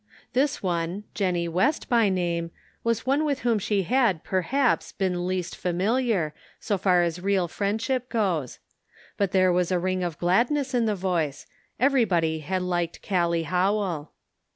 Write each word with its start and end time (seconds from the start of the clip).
This 0.33 0.63
one, 0.63 1.03
Jennie 1.13 1.47
West 1.47 1.87
by 1.87 2.09
name, 2.09 2.49
was 2.83 3.05
one 3.05 3.23
with 3.23 3.41
whom 3.41 3.59
she 3.59 3.83
had, 3.83 4.23
perhaps, 4.23 4.91
been 4.93 5.27
least 5.27 5.55
familiar, 5.55 6.33
so 6.59 6.75
far 6.79 7.03
as 7.03 7.21
real 7.21 7.47
friendship 7.47 8.09
goes; 8.09 8.53
32 8.53 8.57
The 8.57 8.57
Pocket 8.57 8.81
Measure. 8.81 9.15
but 9.17 9.31
there 9.33 9.53
was 9.53 9.71
a 9.71 9.77
ring 9.79 10.03
of 10.03 10.17
gladness 10.17 10.73
in 10.73 10.85
the 10.87 10.95
voice; 10.95 11.45
everybody 11.79 12.39
had 12.39 12.63
liked 12.63 13.03
Gallic 13.03 13.45
Howell. 13.45 14.11